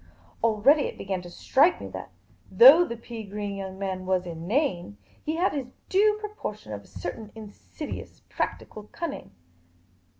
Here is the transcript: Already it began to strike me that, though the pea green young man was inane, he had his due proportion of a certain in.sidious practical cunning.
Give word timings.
Already 0.43 0.87
it 0.87 0.97
began 0.97 1.21
to 1.21 1.29
strike 1.29 1.79
me 1.79 1.87
that, 1.89 2.09
though 2.49 2.83
the 2.83 2.97
pea 2.97 3.23
green 3.23 3.55
young 3.55 3.77
man 3.77 4.07
was 4.07 4.25
inane, 4.25 4.97
he 5.23 5.35
had 5.35 5.53
his 5.53 5.67
due 5.89 6.17
proportion 6.19 6.73
of 6.73 6.81
a 6.81 6.87
certain 6.87 7.31
in.sidious 7.35 8.21
practical 8.27 8.89
cunning. 8.91 9.29